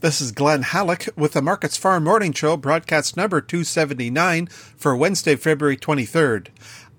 [0.00, 5.36] This is Glen Hallick with the Markets Farm Morning Show, broadcast number 279 for Wednesday,
[5.36, 6.46] February 23rd.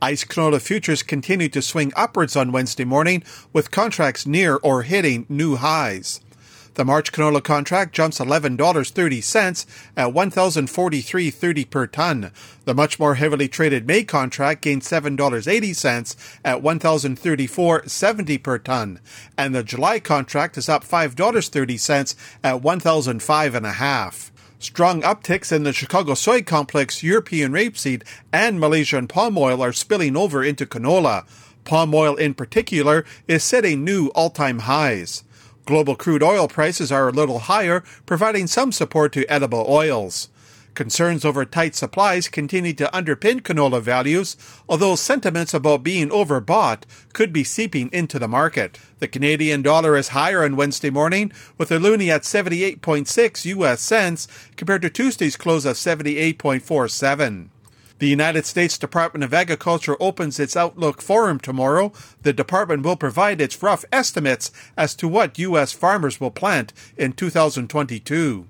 [0.03, 5.25] ICE canola futures continue to swing upwards on Wednesday morning with contracts near or hitting
[5.29, 6.21] new highs.
[6.75, 9.65] The March canola contract jumps $11.30
[9.97, 12.31] at 1043.30 per ton.
[12.63, 16.15] The much more heavily traded May contract gains $7.80
[16.45, 18.99] at 1034.70 per ton,
[19.37, 24.31] and the July contract is up $5.30 at 1005.5.
[24.59, 30.15] Strong upticks in the Chicago soy complex, European rapeseed, and Malaysian palm oil are spilling
[30.15, 31.25] over into canola.
[31.65, 35.23] Palm oil in particular is setting new all-time highs.
[35.71, 40.27] Global crude oil prices are a little higher, providing some support to edible oils.
[40.73, 44.35] Concerns over tight supplies continue to underpin canola values,
[44.67, 46.81] although sentiments about being overbought
[47.13, 48.79] could be seeping into the market.
[48.99, 54.27] The Canadian dollar is higher on Wednesday morning, with the loonie at 78.6 US cents
[54.57, 57.47] compared to Tuesday's close of 78.47.
[58.01, 61.93] The United States Department of Agriculture opens its Outlook Forum tomorrow.
[62.23, 65.71] The department will provide its rough estimates as to what U.S.
[65.71, 68.47] farmers will plant in 2022.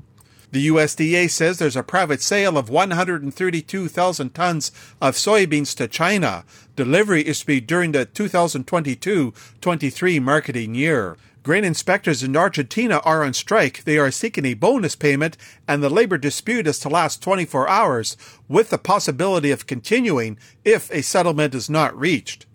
[0.51, 6.43] The USDA says there's a private sale of 132,000 tons of soybeans to China.
[6.75, 11.15] Delivery is to be during the 2022-23 marketing year.
[11.43, 13.85] Grain inspectors in Argentina are on strike.
[13.85, 15.37] They are seeking a bonus payment,
[15.69, 18.17] and the labor dispute is to last 24 hours,
[18.49, 22.45] with the possibility of continuing if a settlement is not reached.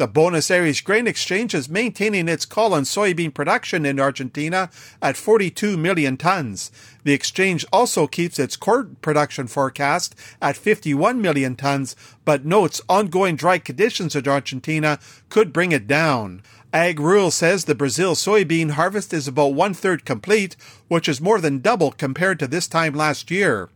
[0.00, 4.70] The Buenos Aires Grain Exchange is maintaining its call on soybean production in Argentina
[5.02, 6.72] at 42 million tons.
[7.04, 13.36] The exchange also keeps its corn production forecast at 51 million tons, but notes ongoing
[13.36, 16.42] dry conditions in Argentina could bring it down.
[16.72, 16.98] Ag
[17.30, 20.56] says the Brazil soybean harvest is about one third complete,
[20.88, 23.68] which is more than double compared to this time last year.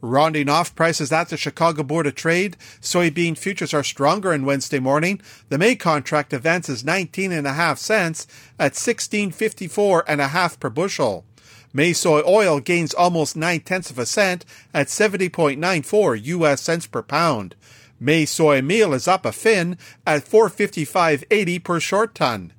[0.00, 4.78] Rounding off prices at the Chicago Board of Trade, soybean futures are stronger on Wednesday
[4.78, 5.20] morning.
[5.48, 8.28] The May contract advances 19 and a half cents
[8.60, 11.24] at 16.54 and a half per bushel.
[11.72, 17.02] May soy oil gains almost 9 tenths of a cent at 70.94 US cents per
[17.02, 17.56] pound.
[17.98, 22.52] May soy meal is up a fin at 455.80 per short ton.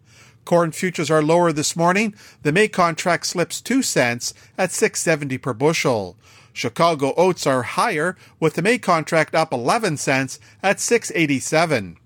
[0.43, 2.13] Corn futures are lower this morning.
[2.41, 6.17] The May contract slips 2 cents at 670 per bushel.
[6.53, 11.97] Chicago oats are higher with the May contract up 11 cents at 687.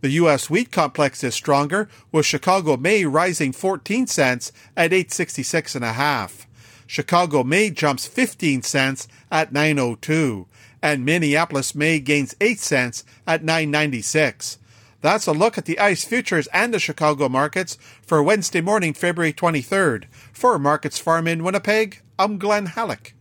[0.00, 5.84] The US wheat complex is stronger with Chicago May rising 14 cents at 866 and
[5.84, 6.46] a half.
[6.86, 10.46] Chicago May jumps 15 cents at 902
[10.82, 14.58] and Minneapolis May gains 8 cents at 996.
[15.00, 19.32] That's a look at the ICE futures and the Chicago markets for Wednesday morning, February
[19.32, 20.04] 23rd.
[20.32, 23.16] For Markets Farm in Winnipeg, I'm Glen Hallick.